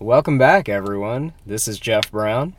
[0.00, 1.34] Welcome back, everyone.
[1.44, 2.56] This is Jeff Brown,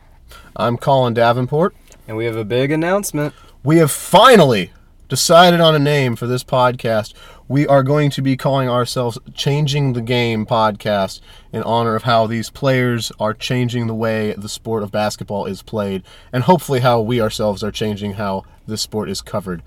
[0.55, 1.73] I'm Colin Davenport.
[2.07, 3.33] and we have a big announcement.
[3.63, 4.71] We have finally
[5.09, 7.15] decided on a name for this podcast.
[7.47, 11.19] We are going to be calling ourselves Changing the Game Podcast
[11.51, 15.63] in honor of how these players are changing the way the sport of basketball is
[15.63, 19.63] played, and hopefully how we ourselves are changing how this sport is covered.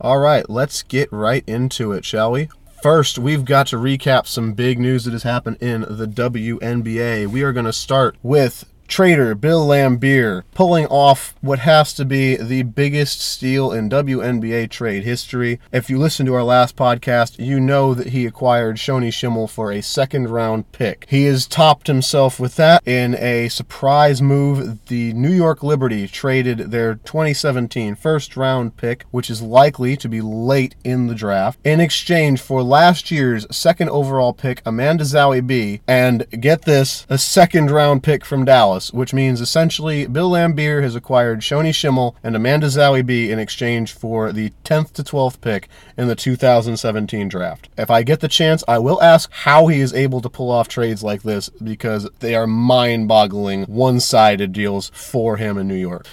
[0.00, 2.48] All right, let's get right into it, shall we?
[2.80, 7.26] First, we've got to recap some big news that has happened in the WNBA.
[7.26, 12.36] We are going to start with trader Bill Laimbeer pulling off what has to be
[12.36, 15.60] the biggest steal in WNBA trade history.
[15.70, 19.70] If you listen to our last podcast, you know that he acquired Shoni Schimmel for
[19.70, 21.06] a second round pick.
[21.08, 24.86] He has topped himself with that in a surprise move.
[24.86, 30.20] The New York Liberty traded their 2017 first round pick, which is likely to be
[30.20, 35.80] late in the draft, in exchange for last year's second overall pick, Amanda Zahui B,
[35.86, 40.94] and get this, a second round pick from Dallas, which means essentially Bill Laimbeer has
[40.94, 46.08] acquired Shoni Schimmel and Amanda Zahui in exchange for the 10th to 12th pick in
[46.08, 47.68] the 2017 draft.
[47.76, 50.68] If I get the chance, I will ask how he is able to pull off
[50.68, 55.74] trades like this because they are mind boggling, one sided deals for him in New
[55.74, 56.06] York.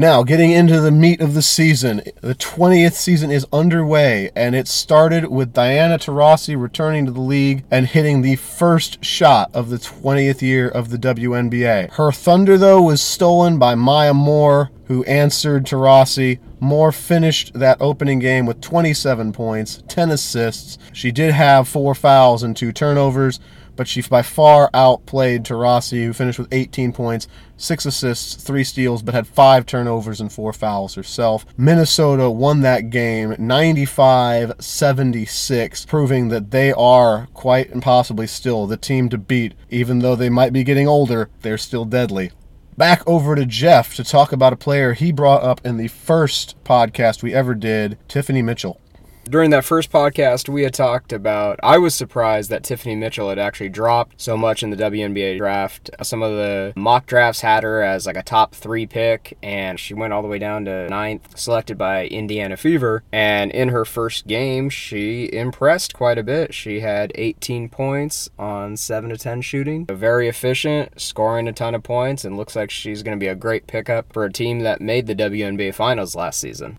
[0.00, 4.66] Now, getting into the meat of the season, the 20th season is underway, and it
[4.66, 9.76] started with Diana Taurasi returning to the league and hitting the first shot of the
[9.76, 11.90] 20th year of the WNBA.
[11.92, 16.38] Her thunder, though, was stolen by Maya Moore, who answered Taurasi.
[16.60, 20.78] Moore finished that opening game with 27 points, 10 assists.
[20.94, 23.38] She did have four fouls and two turnovers,
[23.80, 29.02] but she by far outplayed Taurasi, who finished with 18 points, six assists, three steals,
[29.02, 31.46] but had five turnovers and four fouls herself.
[31.56, 39.08] Minnesota won that game 95 76, proving that they are quite possibly still the team
[39.08, 39.54] to beat.
[39.70, 42.32] Even though they might be getting older, they're still deadly.
[42.76, 46.62] Back over to Jeff to talk about a player he brought up in the first
[46.64, 48.78] podcast we ever did, Tiffany Mitchell.
[49.24, 51.60] During that first podcast, we had talked about.
[51.62, 55.90] I was surprised that Tiffany Mitchell had actually dropped so much in the WNBA draft.
[56.02, 59.94] Some of the mock drafts had her as like a top three pick, and she
[59.94, 63.04] went all the way down to ninth, selected by Indiana Fever.
[63.12, 66.52] And in her first game, she impressed quite a bit.
[66.52, 69.86] She had 18 points on 7 to 10 shooting.
[69.86, 73.36] Very efficient, scoring a ton of points, and looks like she's going to be a
[73.36, 76.78] great pickup for a team that made the WNBA finals last season.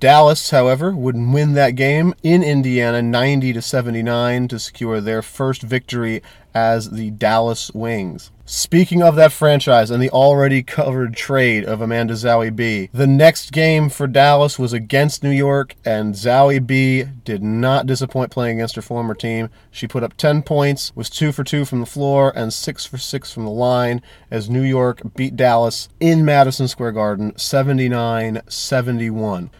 [0.00, 5.62] Dallas, however, would win that game in Indiana 90 to 79 to secure their first
[5.62, 6.22] victory
[6.54, 8.30] as the Dallas Wings.
[8.46, 13.52] Speaking of that franchise and the already covered trade of Amanda Zahui B, the next
[13.52, 18.76] game for Dallas was against New York, and Zahui B did not disappoint playing against
[18.76, 19.48] her former team.
[19.70, 22.98] She put up 10 points, was 2 for 2 from the floor, and 6 for
[22.98, 29.50] 6 from the line as New York beat Dallas in Madison Square Garden 79 71.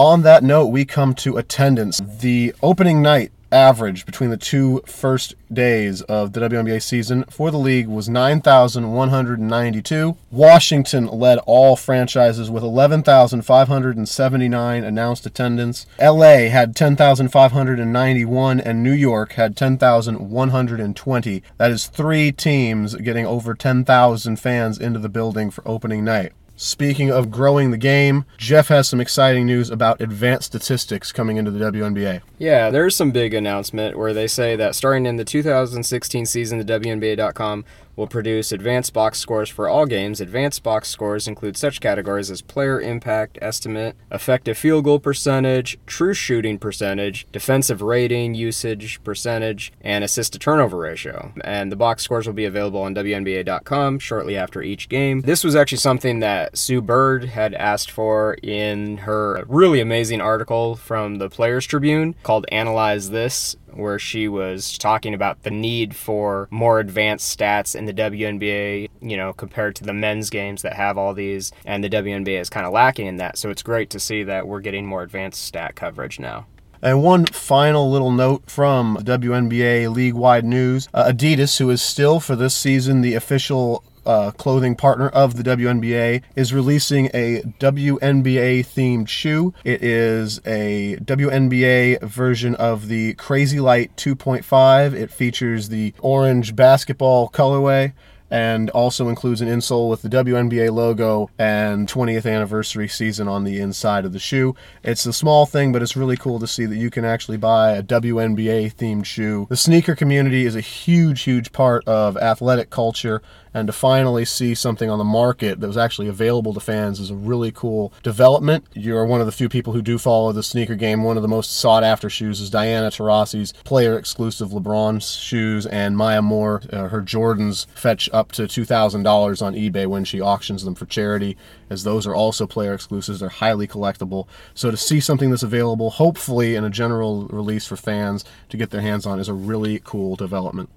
[0.00, 2.00] On that note, we come to attendance.
[2.02, 7.58] The opening night average between the two first days of the WNBA season for the
[7.58, 10.16] league was 9,192.
[10.30, 15.84] Washington led all franchises with 11,579 announced attendance.
[16.00, 21.42] LA had 10,591 and New York had 10,120.
[21.58, 26.32] That is three teams getting over 10,000 fans into the building for opening night.
[26.62, 31.50] Speaking of growing the game, Jeff has some exciting news about advanced statistics coming into
[31.50, 32.20] the WNBA.
[32.36, 36.64] Yeah, there's some big announcement where they say that starting in the 2016 season, the
[36.66, 37.64] WNBA.com
[37.96, 40.20] will produce advanced box scores for all games.
[40.20, 46.14] Advanced box scores include such categories as player impact estimate, effective field goal percentage, true
[46.14, 51.32] shooting percentage, defensive rating, usage percentage, and assist to turnover ratio.
[51.42, 55.20] And the box scores will be available on WNBA.com shortly after each game.
[55.22, 60.76] This was actually something that Sue Bird had asked for in her really amazing article
[60.76, 66.48] from the Players Tribune called Analyze This, where she was talking about the need for
[66.50, 70.98] more advanced stats in the WNBA, you know, compared to the men's games that have
[70.98, 73.38] all these, and the WNBA is kind of lacking in that.
[73.38, 76.46] So it's great to see that we're getting more advanced stat coverage now.
[76.82, 82.20] And one final little note from WNBA league wide news uh, Adidas, who is still
[82.20, 88.66] for this season the official uh, clothing partner of the WNBA, is releasing a WNBA
[88.66, 89.54] themed shoe.
[89.62, 94.94] It is a WNBA version of the Crazy Light 2.5.
[94.94, 97.92] It features the orange basketball colorway.
[98.32, 103.58] and also includes an insole with the WNBA logo and 20th anniversary season on the
[103.58, 104.54] inside of the shoe.
[104.84, 107.72] It's a small thing, but it's really cool to see that you can actually buy
[107.72, 109.48] a WNBA themed shoe.
[109.50, 113.20] The sneaker community is a huge, huge part of athletic culture
[113.52, 117.10] and to finally see something on the market that was actually available to fans is
[117.10, 118.66] a really cool development.
[118.74, 121.02] You're one of the few people who do follow the sneaker game.
[121.02, 125.96] One of the most sought after shoes is Diana Taurasi's player exclusive LeBron shoes, and
[125.96, 130.74] Maya Moore, uh, her Jordans fetch up to $2,000 on eBay when she auctions them
[130.74, 131.36] for charity,
[131.68, 133.20] as those are also player exclusives.
[133.20, 134.26] They're highly collectible.
[134.54, 138.70] So to see something that's available, hopefully in a general release for fans to get
[138.70, 140.70] their hands on, is a really cool development.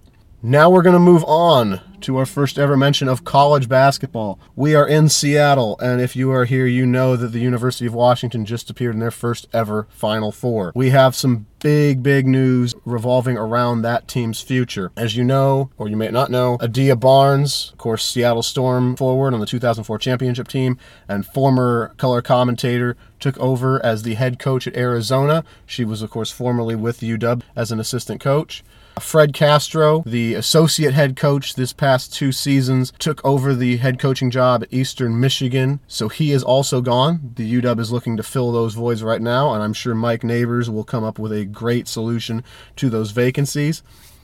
[0.45, 4.37] Now we're going to move on to our first ever mention of college basketball.
[4.57, 7.93] We are in Seattle, and if you are here, you know that the University of
[7.93, 10.73] Washington just appeared in their first ever Final Four.
[10.75, 14.91] We have some big, big news revolving around that team's future.
[14.97, 19.33] As you know, or you may not know, Adia Barnes, of course, Seattle Storm forward
[19.33, 24.67] on the 2004 championship team, and former color commentator, took over as the head coach
[24.67, 25.45] at Arizona.
[25.65, 28.61] She was, of course, formerly with UW as an assistant coach.
[28.99, 34.31] Fred Castro, the associate head coach this past two seasons, took over the head coaching
[34.31, 35.79] job at Eastern Michigan.
[35.87, 37.33] So he is also gone.
[37.35, 40.69] The UW is looking to fill those voids right now, and I'm sure Mike Neighbors
[40.69, 42.43] will come up with a great solution
[42.77, 43.83] to those vacancies.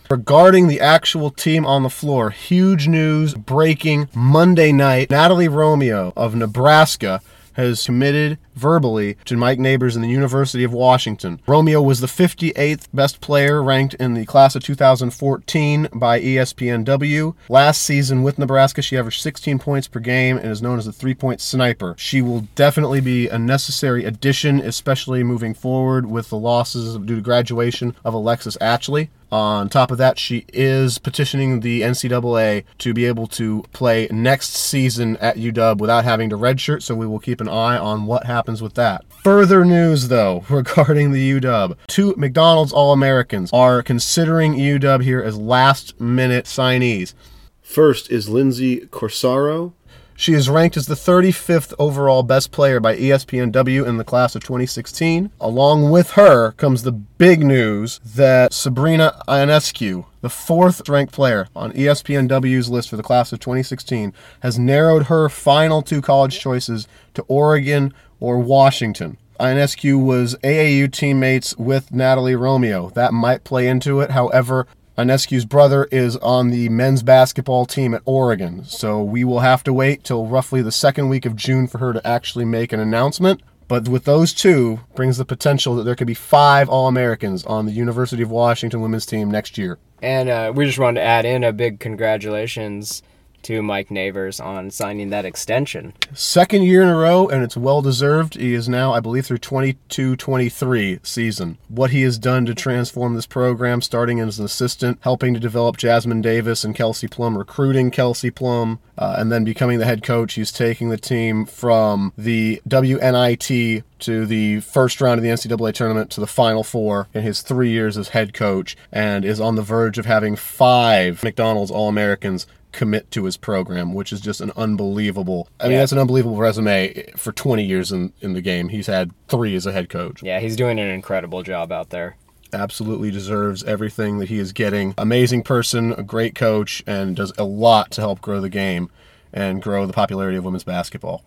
[0.10, 5.12] Regarding the actual team on the floor, huge news breaking Monday night.
[5.12, 7.22] Natalie Romeo of Nebraska
[7.54, 11.40] has committed verbally to Mike Neighbors in the University of Washington.
[11.48, 17.36] Romeo was the 58th best player ranked in the class of 2014 by ESPNW.
[17.48, 20.92] Last season with Nebraska, she averaged 16 points per game and is known as a
[20.92, 21.96] three point sniper.
[21.98, 27.22] She will definitely be a necessary addition, especially moving forward with the losses due to
[27.22, 29.10] graduation of Alexis Atchley.
[29.32, 34.56] On top of that, she is petitioning the NCAA to be able to play next
[34.56, 38.26] season at UW without having to redshirt, so we will keep an eye on what
[38.26, 39.06] happens with that.
[39.24, 41.78] Further news, though, regarding the UW.
[41.88, 47.14] Two McDonald's All Americans are considering UW here as last minute signees.
[47.62, 49.74] First is Lindsay Corsaro,
[50.20, 54.44] she is ranked as the 35th overall best player by ESPNW in the class of
[54.44, 55.32] 2016.
[55.40, 61.72] Along with her comes the big news that Sabrina Ionescu, the fourth ranked player on
[61.72, 67.22] ESPNW's list for the class of 2016, has narrowed her final two college choices to
[67.30, 69.18] Oregon or Washington.
[69.40, 72.90] Ionescu was AAU teammates with Natalie Romeo.
[72.90, 74.12] That might play into it.
[74.12, 74.68] However,
[74.98, 79.72] Ionescu's brother is on the men's basketball team at Oregon, so we will have to
[79.72, 83.42] wait till roughly the second week of June for her to actually make an announcement.
[83.70, 87.66] But with those two, brings the potential that there could be five All Americans on
[87.66, 89.78] the University of Washington women's team next year.
[90.02, 93.02] And uh, we just wanted to add in a big congratulations
[93.44, 95.94] to Mike Neighbors on signing that extension.
[96.14, 98.36] Second year in a row, and it's well deserved.
[98.36, 101.58] He is now, I believe, through 22 23 season.
[101.68, 105.78] What he has done to transform this program, starting as an assistant, helping to develop
[105.78, 110.34] Jasmine Davis and Kelsey Plum, recruiting Kelsey Plum, uh, and then becoming the head coach.
[110.34, 116.10] He's taking the team from the WNIT to the first round of the NCAA tournament
[116.12, 119.62] to the Final Four in his three years as head coach, and is on the
[119.62, 124.52] verge of having five McDonald's All Americans commit to his program, which is just an
[124.56, 125.48] unbelievable.
[125.60, 128.70] I mean, that's an unbelievable resume for 20 years in, in the game.
[128.70, 130.22] He's had three as a head coach.
[130.24, 132.18] Yeah, he's doing an incredible job out there.
[132.52, 134.96] Absolutely deserves everything that he is getting.
[134.98, 138.90] Amazing person, a great coach, and does a lot to help grow the game
[139.32, 141.24] and grow the popularity of women's basketball.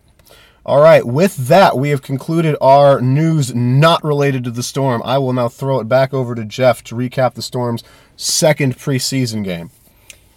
[0.65, 5.01] All right, with that, we have concluded our news not related to the Storm.
[5.03, 7.83] I will now throw it back over to Jeff to recap the Storm's
[8.15, 9.71] second preseason game.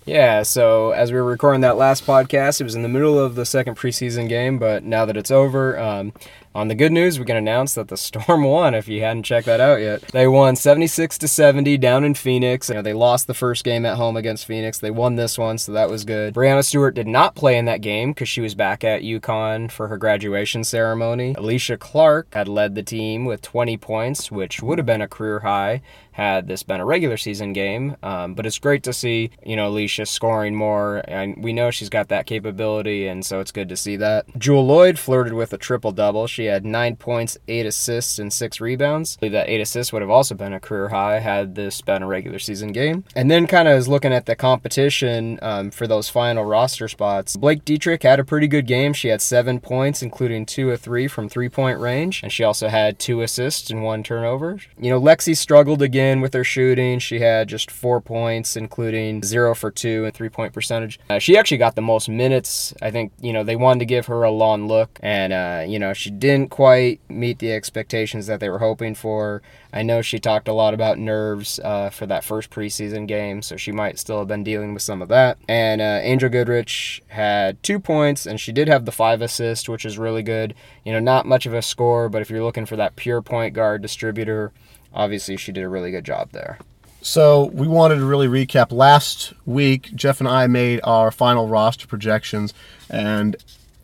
[0.07, 3.35] Yeah, so as we were recording that last podcast, it was in the middle of
[3.35, 6.13] the second preseason game, but now that it's over, um,
[6.57, 8.75] on the good news, we can announce that the Storm won.
[8.75, 12.71] If you hadn't checked that out yet, they won 76 to 70 down in Phoenix.
[12.71, 14.79] You know, they lost the first game at home against Phoenix.
[14.79, 16.33] They won this one, so that was good.
[16.33, 19.89] Breanna Stewart did not play in that game because she was back at UConn for
[19.89, 21.35] her graduation ceremony.
[21.35, 25.41] Alysha Clark had led the team with 20 points, which would have been a career
[25.41, 25.83] high
[26.17, 27.95] had this been a regular season game.
[28.03, 31.91] Um, but it's great to see, you know, Alysha scoring more, and we know she's
[31.91, 34.25] got that capability, and so it's good to see that.
[34.39, 36.27] Jewell Loyd flirted with a triple double.
[36.27, 39.17] She had nine points, eight assists, and six rebounds.
[39.17, 42.03] I believe that eight assists would have also been a career high had this been
[42.03, 43.05] a regular season game.
[43.15, 47.37] And then kind of is looking at the competition um, for those final roster spots.
[47.37, 48.93] Blake Dietrick had a pretty good game.
[48.93, 52.69] She had seven points, including two of three from three point range, and she also
[52.69, 54.59] had two assists and one turnover.
[54.79, 56.99] You know, Lexi struggled again with her shooting.
[56.99, 60.99] She had just four points, including zero for two and three point percentage.
[61.11, 62.75] Uh, she actually got the most minutes.
[62.83, 65.79] I think, you know, they wanted to give her a long look, and, uh, you
[65.79, 69.43] know, she didn't quite meet the expectations that they were hoping for.
[69.73, 73.57] I know she talked a lot about nerves uh, for that first preseason game, so
[73.57, 75.39] she might still have been dealing with some of that.
[75.49, 79.85] And uh, Angel Goodrich had two points, and she did have the five assist, which
[79.85, 80.55] is really good.
[80.85, 83.55] You know, not much of a score, but if you're looking for that pure point
[83.55, 84.53] guard distributor,
[84.93, 86.59] obviously she did a really good job there.
[87.03, 88.73] So we wanted to really recap.
[88.73, 92.53] Last week, Jeff and I made our final roster projections,
[92.91, 93.37] and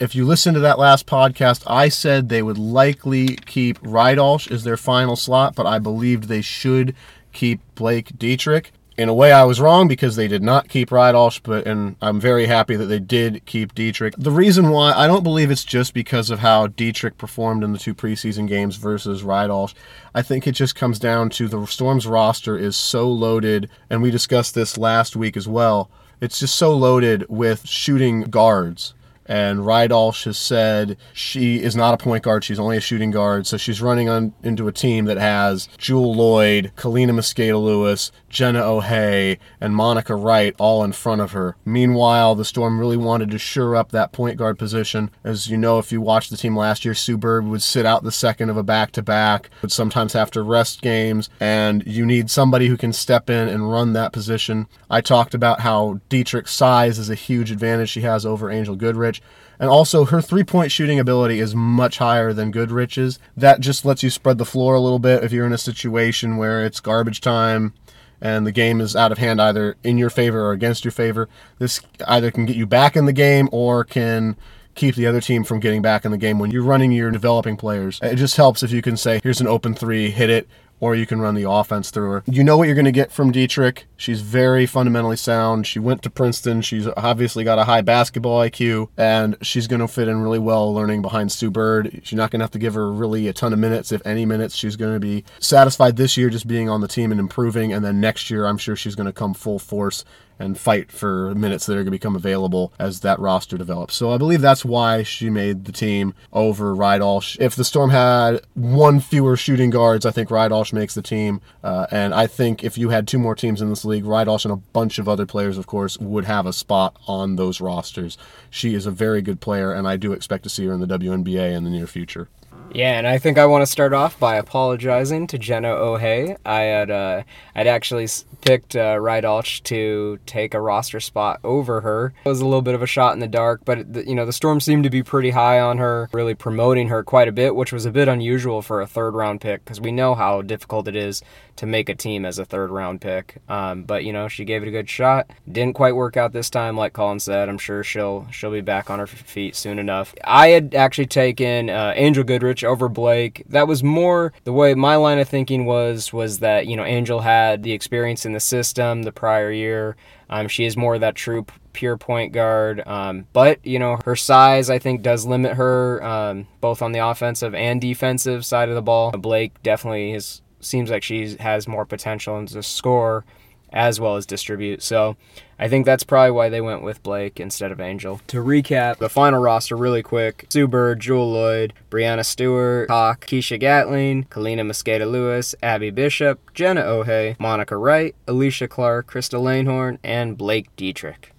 [0.02, 4.64] if you listen to that last podcast, I said they would likely keep Rydalch as
[4.64, 6.97] their final slot, but I believed they should
[7.32, 8.73] keep Blake Dietrick.
[8.99, 12.18] In a way, I was wrong because they did not keep Rydalch, but and I'm
[12.18, 14.14] very happy that they did keep Dietrick.
[14.18, 17.78] The reason why I don't believe it's just because of how Dietrick performed in the
[17.78, 19.73] two preseason games versus Rydalch.
[20.16, 24.11] I think it just comes down to the Storm's roster is so loaded, and we
[24.11, 25.92] discussed this last week as well.
[26.21, 28.94] It's just so loaded with shooting guards
[29.26, 32.45] and Rydalch has said she is not a point guard.
[32.45, 33.47] She's only a shooting guard.
[33.47, 38.62] So she's running on into a team that has Jewell Loyd, Kaleena Mosqueda Lewis, Jenna
[38.62, 41.57] O'Hea, and Monica Wright all in front of her.
[41.64, 45.11] Meanwhile, the Storm really wanted to shore up that point guard position.
[45.23, 48.02] As you know, if you watched the team last year, Sue Bird would sit out
[48.02, 52.07] the second of a back to back, would sometimes have to rest games, and you
[52.07, 54.67] need somebody who can step in and run that position.
[54.91, 59.12] I talked about how Dietrick's size is a huge advantage she has over Angel Goodrich.
[59.59, 63.19] And also, her three point shooting ability is much higher than Goodrich's.
[63.37, 66.37] That just lets you spread the floor a little bit if you're in a situation
[66.37, 67.75] where it's garbage time
[68.21, 71.28] and the game is out of hand either in your favor or against your favor.
[71.59, 74.37] This either can get you back in the game or can
[74.75, 77.57] keep the other team from getting back in the game when you're running your developing
[77.57, 77.99] players.
[78.02, 80.49] It just helps if you can say, here's an open three, hit it,
[80.82, 82.24] or you can run the offense through her.
[82.26, 83.84] You know what you're going to get from Dietrick.
[83.96, 85.64] She's very fundamentally sound.
[85.64, 86.60] She went to Princeton.
[86.60, 90.74] She's obviously got a high basketball IQ, and she's going to fit in really well
[90.74, 92.00] learning behind Sue Bird.
[92.02, 94.26] She's not going to have to give her really a ton of minutes, if any
[94.26, 94.56] minutes.
[94.56, 97.84] She's going to be satisfied this year just being on the team and improving, and
[97.84, 100.04] then next year, I'm sure she's going to come full force
[100.42, 103.94] and fight for minutes that are going to become available as that roster develops.
[103.94, 107.37] So I believe that's why she made the team over Rydalch.
[107.40, 111.40] If the Storm had one fewer shooting guards, I think Rydalch makes the team.
[111.62, 114.52] Uh, and I think if you had two more teams in this league, Rydalch and
[114.52, 118.18] a bunch of other players, of course, would have a spot on those rosters.
[118.50, 120.99] She is a very good player, and I do expect to see her in the
[120.99, 122.28] WNBA in the near future.
[122.75, 126.37] Yeah, and I think I want to start off by apologizing to Jenna O'Hea.
[126.45, 127.23] I had uh,
[127.55, 128.09] I'd actually
[128.41, 132.14] picked uh, Rydalch to take a roster spot over her.
[132.25, 134.33] It was a little bit of a shot in the dark, but you know the
[134.33, 137.73] Storm seemed to be pretty high on her, really promoting her quite a bit, which
[137.73, 140.97] was a bit unusual for a third round pick because we know how difficult it
[140.97, 141.23] is
[141.57, 143.37] to make a team as a third round pick.
[143.50, 145.31] Um, but you know she gave it a good shot.
[145.50, 147.50] Didn't quite work out this time, like Colin said.
[147.50, 150.14] I'm sure she'll she'll be back on her feet soon enough.
[150.25, 153.45] I had actually taken uh, Angel Goodrich over Blake.
[153.49, 157.21] That was more the way my line of thinking was was that you know Angel
[157.21, 159.97] had the experience in the system the prior year.
[160.31, 162.83] Um, she is more that true pure point guard.
[162.87, 167.00] Um, but you know her size I think does limit her um, both on the
[167.00, 169.11] offensive and defensive side of the ball.
[169.12, 173.25] Blake definitely is seems like she has more potential and to score
[173.73, 174.83] as well as distribute.
[174.83, 175.17] So
[175.59, 178.21] I think that's probably why they went with Blake instead of Angel.
[178.29, 183.59] To recap the final roster really quick Sue Bird, Jewell Loyd, Breanna Stewart, Hawk, Keisha
[183.59, 190.37] Gatling, Kaleena Mosqueda Lewis, Abby Bishop, Jenna O'Hea, Monica Wright, Alysha Clark, Crystal Langhorn, and
[190.37, 191.31] Blake Dietrick.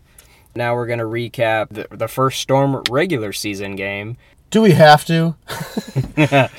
[0.56, 4.18] Now we're going to recap the, the first Storm regular season game
[4.54, 5.36] do we have to?
[5.50, 6.50] All yeah,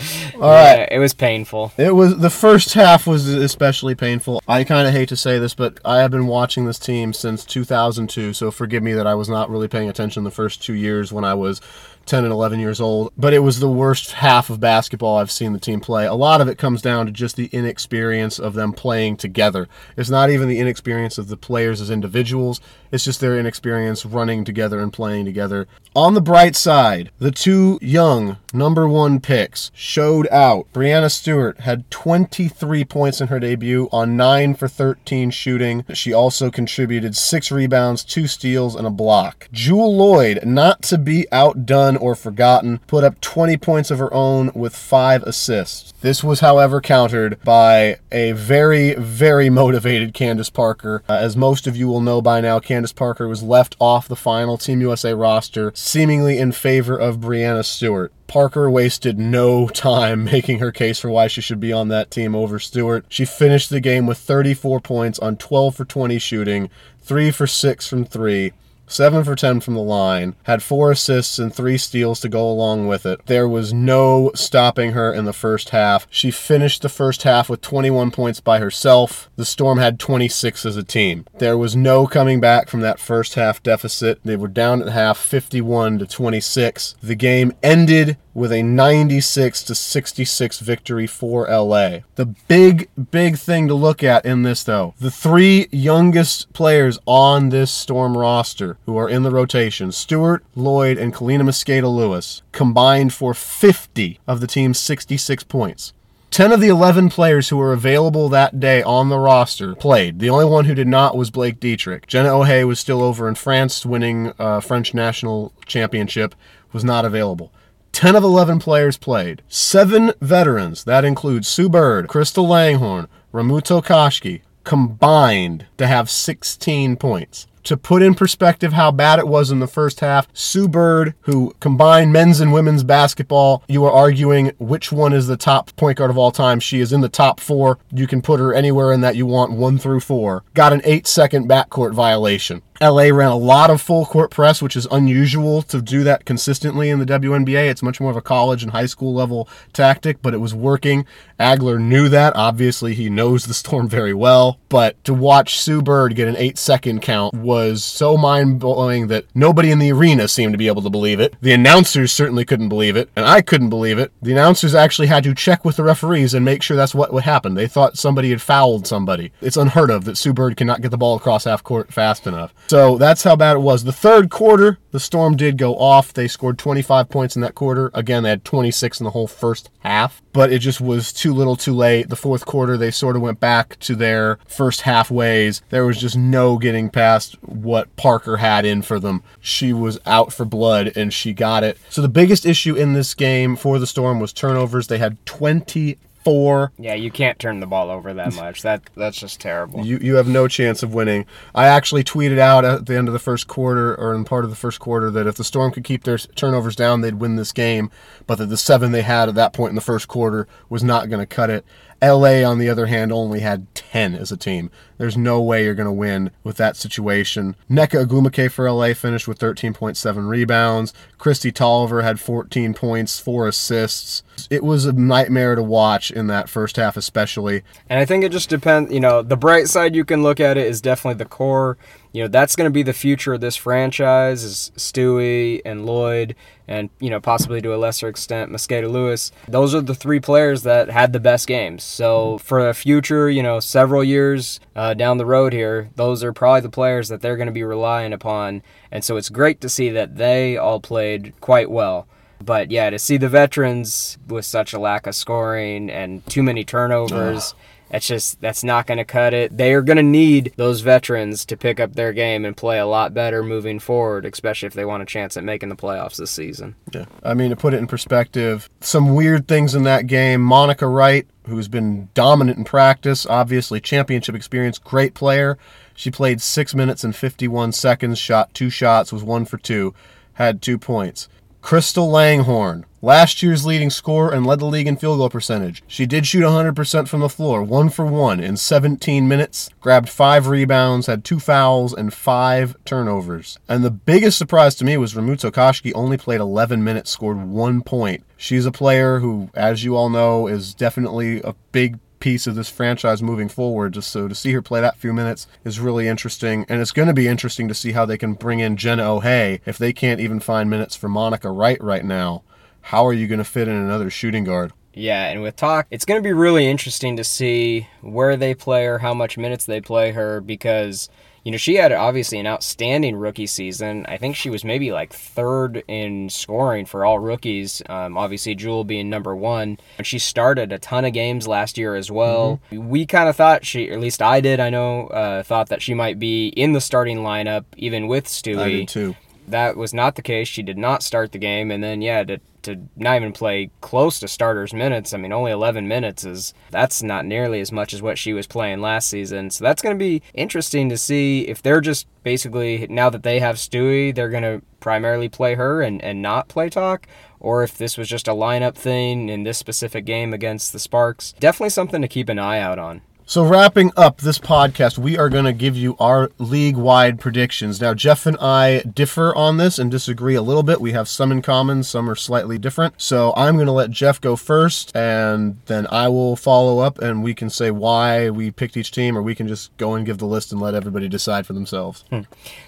[0.41, 0.89] right.
[0.91, 1.73] It was painful.
[1.77, 4.43] It was the first half was especially painful.
[4.49, 7.45] I kind of hate to say this, but I have been watching this team since
[7.45, 11.13] 2002, so forgive me that I was not really paying attention the first 2 years
[11.13, 11.61] when I was
[12.07, 15.53] 10 and 11 years old, but it was the worst half of basketball I've seen
[15.53, 16.07] the team play.
[16.07, 19.69] A lot of it comes down to just the inexperience of them playing together.
[19.97, 22.61] It's not even the inexperience of the players as individuals,
[22.95, 25.67] it's just their inexperience running together and playing together.
[25.97, 30.73] On the bright side, the two young number one picks showed out.
[30.73, 35.85] Breanna Stewart had 23 points in her debut on 9 for 13 shooting.
[35.93, 39.49] She also contributed 6 rebounds, 2 steals, and a block.
[39.51, 44.51] Jewell Loyd, not to be outdone or forgotten, put up 20 points of her own
[44.55, 45.93] with five assists.
[46.01, 51.03] This was, however, countered by a very, very motivated Candace Parker.
[51.09, 54.17] Uh, as most of you will know by now, Candace Parker was left off the
[54.17, 58.13] final Team USA roster, seemingly in favor of Breanna Stewart.
[58.27, 62.35] Parker wasted no time making her case for why she should be on that team
[62.35, 63.05] over Stewart.
[63.09, 66.71] She finished the game with 34 points on 12 for 20 shooting,
[67.03, 68.53] 3 for 6 from 3.
[68.87, 72.87] Seven for 10 from the line, had four assists and three steals to go along
[72.87, 73.21] with it.
[73.27, 76.07] There was no stopping her in the first half.
[76.11, 79.31] She finished the first half with 21 points by herself.
[79.37, 81.25] The Storm had 26 as a team.
[81.39, 84.21] There was no coming back from that first half deficit.
[84.25, 86.95] They were down at half 51 to 26.
[87.03, 92.01] The game ended with a 96 to 66 victory for LA.
[92.17, 97.49] The big big thing to look at in this though, the three youngest players on
[97.49, 103.13] this Storm roster who are in the rotation, Stewart, Loyd, and Kaleena Mosqueda Lewis, combined
[103.15, 105.93] for 50 of the team's 66 points.
[106.35, 110.19] 10 of the 11 players who were available that day on the roster played.
[110.19, 112.09] The only one who did not was Blake Dietrick.
[112.09, 116.35] Jenna O'Hea was still over in France winning a French national championship,
[116.73, 117.53] was not available.
[117.95, 119.41] 10 of 11 players played.
[119.47, 127.47] Seven veterans, that includes Sue Bird, Crystal Langhorn, Ramu Tokashiki, combined to have 16 points.
[127.63, 131.55] To put in perspective how bad it was in the first half, Sue Bird, who
[131.61, 136.11] combined men's and women's basketball, you are arguing which one is the top point guard
[136.11, 136.61] of all time.
[136.61, 137.79] She is in the top four.
[137.91, 140.45] You can put her anywhere in that you want, one through four.
[140.53, 142.61] Got an eight second backcourt violation.
[142.85, 146.91] LA ran a lot of full court press, which is unusual to do that consistently
[146.91, 147.71] in the WNBA.
[147.71, 151.07] It's much more of a college and high school level tactic, but it was working.
[151.41, 152.37] Agler knew that.
[152.37, 154.59] Obviously, he knows the Storm very well.
[154.69, 159.25] But to watch Sue Bird get an eight second count was so mind blowing that
[159.35, 161.35] nobody in the arena seemed to be able to believe it.
[161.41, 164.13] The announcers certainly couldn't believe it, and I couldn't believe it.
[164.21, 167.25] The announcers actually had to check with the referees and make sure that's what would
[167.25, 167.55] happen.
[167.55, 169.33] They thought somebody had fouled somebody.
[169.41, 172.53] It's unheard of that Sue Bird cannot get the ball across half court fast enough.
[172.67, 173.85] So that's how bad it was.
[173.85, 176.13] The third quarter, the Storm did go off.
[176.13, 177.91] They scored 25 points in that quarter.
[177.95, 181.57] Again, they had 26 in the whole first half, but it just was too little
[181.57, 182.09] too late.
[182.09, 185.63] The fourth quarter, they sort of went back to their first half ways.
[185.71, 189.23] There was just no getting past what Parker had in for them.
[189.41, 191.79] She was out for blood and she got it.
[191.91, 194.89] So the biggest issue in this game for the Storm was turnovers.
[194.89, 196.73] They had 20 four.
[196.79, 198.63] Yeah, you can't turn the ball over that much.
[198.63, 199.85] That that's just terrible.
[199.85, 201.27] You you have no chance of winning.
[201.55, 204.51] I actually tweeted out at the end of the first quarter or in part of
[204.51, 207.53] the first quarter that if the Storm could keep their turnovers down, they'd win this
[207.53, 207.91] game,
[208.27, 211.09] but that the seven they had at that point in the first quarter was not
[211.09, 211.65] going to cut it.
[212.09, 214.71] LA, on the other hand, only had 10 as a team.
[214.99, 217.57] There's no way you're going to win with that situation.
[217.71, 220.93] Nneka Ogwumike for LA finished with 13.7 rebounds.
[221.19, 224.23] Kristi Toliver had 14 points, 4 assists.
[224.51, 227.63] It was a nightmare to watch in that first half, especially.
[227.89, 230.57] And I think it just depends, you know, the bright side you can look at
[230.57, 231.77] it is definitely the core
[232.15, 236.37] you know that's going to be the future of this franchise is Stewie and Loyd
[236.69, 239.33] and you know possibly to a lesser extent Mosqueda Lewis.
[239.49, 241.83] Those are the three players that had the best games.
[241.83, 246.33] So for the future, you know, several years uh, down the road here, those are
[246.33, 248.63] probably the players that they're going to be relying upon.
[248.93, 252.07] And so it's great to see that they all played quite well.
[252.41, 256.65] But yeah, to see the veterans with such a lack of scoring and too many
[256.65, 257.55] turnovers.
[257.95, 259.57] That's just that's not going to cut it.
[259.57, 262.87] They are going to need those veterans to pick up their game and play a
[262.87, 266.33] lot better moving forward, especially if they want a chance at making the playoffs this
[266.33, 266.75] season.
[266.93, 267.05] Yeah.
[267.23, 270.41] I mean, to put it in perspective, some weird things in that game.
[270.41, 275.57] Monica Wright, who's been dominant in practice, obviously championship experience, great player.
[275.95, 279.95] She played 6 minutes and 51 seconds, shot two shots, was 1 for 2,
[280.33, 281.29] had 2 points.
[281.63, 285.83] Crystal Langhorn, last year's leading scorer and led the league in field goal percentage.
[285.87, 290.47] She did shoot 100% from the floor, one for one in 17 minutes, grabbed five
[290.47, 293.59] rebounds, had two fouls, and five turnovers.
[293.69, 297.83] And the biggest surprise to me was Ramu Tokashiki only played 11 minutes, scored one
[297.83, 298.25] point.
[298.39, 302.71] She's a player who, as you all know, is definitely a big piece of this
[302.71, 303.93] franchise moving forward.
[303.93, 307.09] Just so to see her play that few minutes is really interesting, and it's going
[307.09, 310.21] to be interesting to see how they can bring in Jenna O'Hea if they can't
[310.21, 312.43] even find minutes for Monica Wright right now.
[312.85, 314.73] How are you going to fit in another shooting guard?
[314.93, 318.85] Yeah, and with talk, it's going to be really interesting to see where they play
[318.85, 321.09] her, how much minutes they play her, because
[321.45, 324.07] you know, she had obviously an outstanding rookie season.
[324.07, 327.83] I think she was maybe like third in scoring for all rookies.
[327.87, 329.79] Um, obviously, Jewell being number one.
[329.99, 332.63] And she started a ton of games last year as well.
[332.73, 332.89] Mm-hmm.
[332.89, 335.93] We kind of thought she, at least I did, I know, uh, thought that she
[335.93, 338.59] might be in the starting lineup even with Stewie.
[338.59, 339.15] I did too.
[339.47, 340.49] That was not the case.
[340.49, 341.71] She did not start the game.
[341.71, 345.15] And then, yeah, to to not even play close to starters minutes.
[345.15, 348.47] I mean, only 11 minutes is that's not nearly as much as what she was
[348.47, 349.51] playing last season.
[349.51, 353.41] So that's going to be interesting to see if they're just basically now that they
[353.41, 357.07] have Stewie, they're going to primarily play her and, and not play talk
[357.41, 361.35] or if this was just a lineup thing in this specific game against the Sparks.
[361.41, 363.03] Definitely something to keep an eye out on.
[363.27, 367.81] So, wrapping up this podcast, we are going to give you our league wide predictions.
[367.81, 370.79] Now, Jeff and I differ on this and disagree a little bit.
[370.79, 373.01] We have some in common, some are slightly different.
[373.01, 377.23] So, I'm going to let Jeff go first, and then I will follow up, and
[377.23, 380.19] we can say why we picked each team, or we can just go and give
[380.19, 382.05] the list and let everybody decide for themselves.
[382.11, 382.21] Hmm.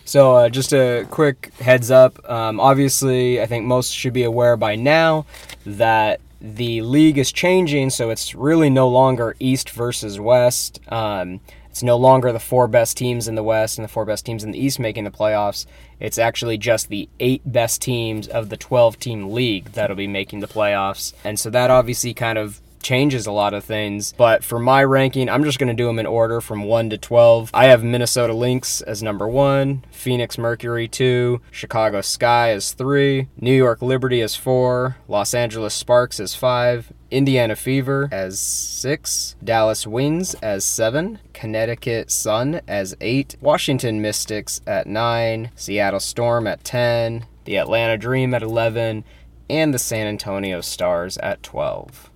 [0.06, 2.28] So, uh, just a quick heads up.
[2.30, 5.26] Um, obviously, I think most should be aware by now
[5.66, 6.20] that
[6.54, 10.80] the league is changing, so it's really no longer East versus West.
[10.92, 14.24] Um, it's no longer the four best teams in the West and the four best
[14.24, 15.66] teams in the East making the playoffs.
[16.00, 20.40] It's actually just the eight best teams of the 12 team league that'll be making
[20.40, 21.12] the playoffs.
[21.22, 24.12] And so that obviously kind of changes a lot of things.
[24.16, 26.98] But for my ranking, I'm just going to do them in order from 1 to
[26.98, 27.50] 12.
[27.52, 33.52] I have Minnesota Lynx as number 1, Phoenix Mercury 2, Chicago Sky as 3, New
[33.52, 40.34] York Liberty as 4, Los Angeles Sparks as 5, Indiana Fever as 6, Dallas Wings
[40.34, 47.56] as 7, Connecticut Sun as 8, Washington Mystics at 9, Seattle Storm at 10, the
[47.56, 49.02] Atlanta Dream at 11,
[49.50, 52.12] and the San Antonio Stars at 12.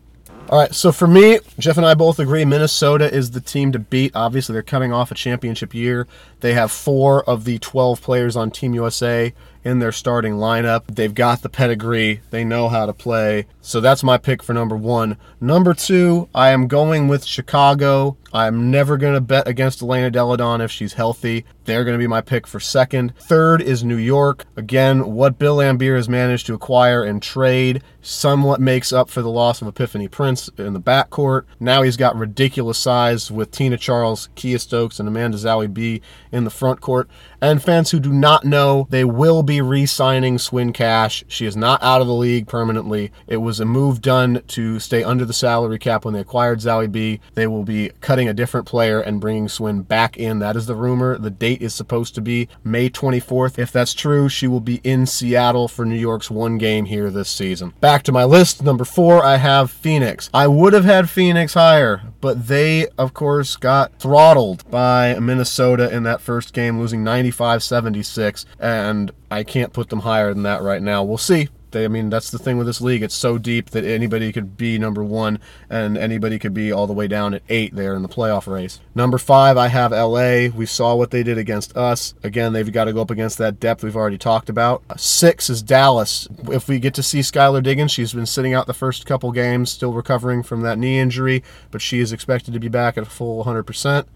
[0.50, 3.78] All right, so for me, Jeff and I both agree Minnesota is the team to
[3.78, 4.16] beat.
[4.16, 6.08] Obviously, they're coming off a championship year.
[6.40, 9.32] They have four of the 12 players on Team USA
[9.62, 10.86] in their starting lineup.
[10.88, 13.46] They've got the pedigree, they know how to play.
[13.70, 15.16] So that's my pick for number one.
[15.40, 18.16] Number two, I am going with Chicago.
[18.33, 21.44] I'm never going to bet against Elena Delle Donne if she's healthy.
[21.64, 23.16] They're going to be my pick for second.
[23.16, 24.44] Third is New York.
[24.56, 29.30] Again, what Bill Laimbeer has managed to acquire and trade somewhat makes up for the
[29.30, 31.44] loss of Epiphany Prince in the backcourt.
[31.59, 36.00] Now he's got ridiculous size with Tina Charles, Kiah Stokes, and Amanda Zahui B
[36.33, 37.09] in the front court.
[37.40, 41.24] And fans who do not know, they will be re signing Swin Cash.
[41.28, 43.12] She is not out of the league permanently.
[43.26, 46.90] It was a move done to stay under the salary cap when they acquired Zahui
[46.90, 47.20] B.
[47.35, 50.38] They will be cutting a different player and bringing Swin back in.
[50.38, 51.18] That is the rumor.
[51.18, 53.59] The date is supposed to be May 24th.
[53.59, 57.31] If that's true, she will be in Seattle for New York's one game here this
[57.31, 57.75] season.
[57.81, 58.62] Back to my list.
[58.62, 60.31] Number four, I have Phoenix.
[60.33, 66.03] I would have had Phoenix higher, but they, of course, got throttled by Minnesota in
[66.05, 68.46] that first game, losing 95 76.
[68.59, 71.03] And I can't put them higher than that right now.
[71.05, 71.49] We'll see.
[71.70, 73.02] They, I mean, that's the thing with this league.
[73.02, 76.92] It's so deep that anybody could be number one, and anybody could be all the
[76.92, 78.80] way down at eight there in the playoff race.
[78.94, 80.48] Number five, I have LA.
[80.48, 82.14] We saw what they did against us.
[82.22, 84.83] Again, they've got to go up against that depth we've already talked about.
[84.96, 86.28] Six is Dallas.
[86.50, 89.70] If we get to see Skylar Diggins, she's been sitting out the first couple games,
[89.70, 93.11] still recovering from that knee injury, but she is expected to be back at a
[93.11, 94.06] full 100%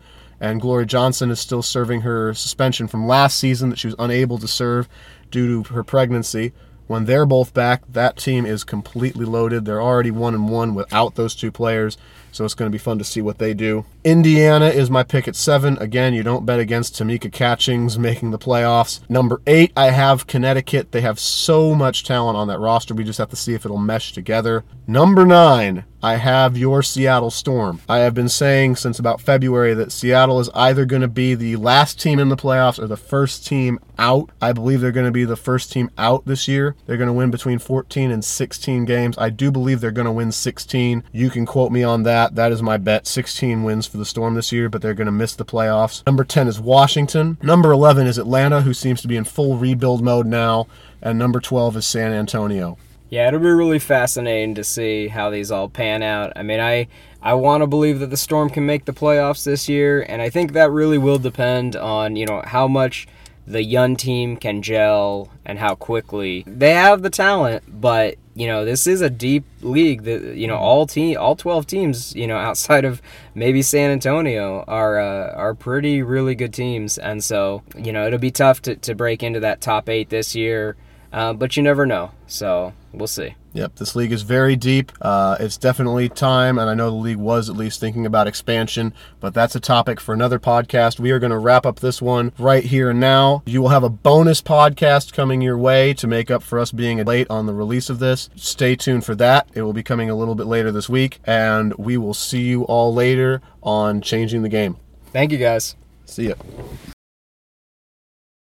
[0.41, 4.39] and Glory Johnson is still serving her suspension from last season that she was unable
[4.39, 4.89] to serve
[5.31, 6.53] due to her pregnancy.
[6.87, 9.65] When they're both back, that team is completely loaded.
[9.65, 11.97] They're already one and one without those two players,
[12.35, 13.85] so it's going to be fun to see what they do.
[14.03, 15.79] Indiana is my pick at seven.
[15.79, 19.01] Again, you don't bet against Tamika Catchings making the playoffs.
[19.09, 20.93] Number eight, I have Connecticut.
[20.93, 22.93] They have so much talent on that roster.
[22.93, 24.65] We just have to see if it'll mesh together.
[24.87, 27.81] Number nine, I have your Seattle Storm.
[27.89, 31.57] I have been saying since about February that Seattle is either going to be the
[31.57, 34.29] last team in the playoffs or the first team out.
[34.43, 36.77] I believe they're going to be the first team out this year.
[36.85, 39.17] They're going to win between 14 and 16 games.
[39.17, 41.05] I do believe they're going to win 16.
[41.11, 42.24] You can quote me on that.
[42.33, 43.07] That is my bet.
[43.07, 46.05] 16 wins for the Storm this year, but they're going to miss the playoffs.
[46.07, 47.39] Number 10 is Washington.
[47.43, 50.67] Number 11 is Atlanta, who seems to be in full rebuild mode now.
[51.03, 52.79] And number 12 is San Antonio.
[53.11, 56.33] Yeah, it'll be really fascinating to see how these all pan out.
[56.37, 56.89] I mean, I
[57.23, 60.31] I want to believe that the Storm can make the playoffs this year, and I
[60.31, 63.07] think that really will depend on you know how much
[63.47, 67.63] the young team can gel and how quickly they have the talent.
[67.81, 71.67] But you know, this is a deep league that you know all team, all twelve
[71.67, 73.01] teams, you know, outside of
[73.35, 78.19] maybe San Antonio are uh, are pretty really good teams, and so you know it'll
[78.19, 80.77] be tough to to break into that top eight this year.
[81.15, 82.11] Uh, but you never know.
[82.27, 83.37] So we'll see.
[83.53, 84.91] Yep, this league is very deep.
[85.01, 88.93] Uh, it's definitely time, and I know the league was at least thinking about expansion,
[89.21, 90.99] but that's a topic for another podcast.
[90.99, 93.45] We are going to wrap up this one right here and now.
[93.47, 96.99] You will have a bonus podcast coming your way to make up for us being
[97.05, 98.29] late on the release of this.
[98.35, 99.49] Stay tuned for that.
[99.55, 102.65] It will be coming a little bit later this week, and we will see you
[102.65, 104.79] all later on Changing the Game.
[105.13, 105.77] Thank you, guys.
[106.07, 106.35] See ya.